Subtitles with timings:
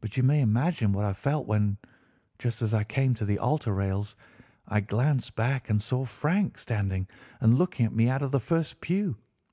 [0.00, 1.76] But you may imagine what I felt when,
[2.38, 4.14] just as I came to the altar rails,
[4.68, 7.08] I glanced back and saw Frank standing
[7.40, 9.16] and looking at me out of the first pew.